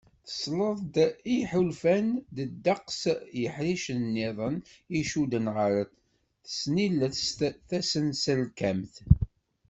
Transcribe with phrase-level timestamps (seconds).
[0.25, 0.95] Tesleḍt
[1.25, 4.65] n yiḥulfan d ddeqs n yiḥricen-nniḍen i
[4.99, 5.73] icudden ɣer
[6.45, 8.95] tesnilest tasenselkamt.